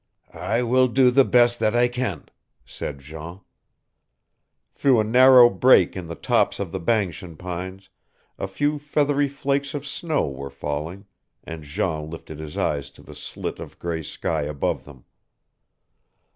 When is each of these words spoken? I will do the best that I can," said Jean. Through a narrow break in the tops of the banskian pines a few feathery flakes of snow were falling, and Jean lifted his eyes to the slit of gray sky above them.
I 0.33 0.63
will 0.63 0.87
do 0.87 1.11
the 1.11 1.23
best 1.23 1.59
that 1.59 1.75
I 1.75 1.87
can," 1.87 2.25
said 2.65 2.97
Jean. 2.97 3.41
Through 4.73 4.99
a 4.99 5.03
narrow 5.03 5.47
break 5.47 5.95
in 5.95 6.07
the 6.07 6.15
tops 6.15 6.59
of 6.59 6.71
the 6.71 6.79
banskian 6.79 7.37
pines 7.37 7.87
a 8.39 8.47
few 8.47 8.79
feathery 8.79 9.27
flakes 9.27 9.75
of 9.75 9.85
snow 9.85 10.27
were 10.27 10.49
falling, 10.49 11.05
and 11.43 11.61
Jean 11.63 12.09
lifted 12.09 12.39
his 12.39 12.57
eyes 12.57 12.89
to 12.89 13.03
the 13.03 13.13
slit 13.13 13.59
of 13.59 13.77
gray 13.77 14.01
sky 14.01 14.41
above 14.41 14.85
them. 14.85 15.05